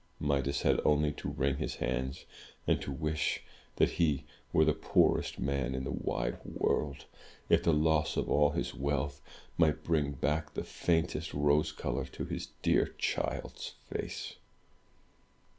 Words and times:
285 0.17 0.23
MY 0.25 0.31
BOOK 0.33 0.45
HOUSE 0.45 0.65
Midas 0.65 0.71
had 0.79 0.89
only 0.91 1.11
to 1.11 1.29
wring 1.29 1.57
his 1.57 1.75
hands, 1.75 2.25
and 2.65 2.81
to 2.81 2.91
wish 2.91 3.43
that 3.75 3.89
he 3.91 4.25
were 4.51 4.65
the 4.65 4.73
poorest 4.73 5.37
man 5.39 5.75
in 5.75 5.83
the 5.83 5.91
wide 5.91 6.39
world, 6.43 7.05
if 7.49 7.61
the 7.61 7.71
loss 7.71 8.17
of 8.17 8.27
all 8.27 8.49
his 8.49 8.73
wealth 8.73 9.21
might 9.59 9.83
bring 9.83 10.13
back 10.13 10.55
the 10.55 10.63
faintest 10.63 11.35
rose 11.35 11.71
color 11.71 12.05
to 12.05 12.25
his 12.25 12.47
dear 12.63 12.95
child's 12.97 13.75
face. 13.93 14.37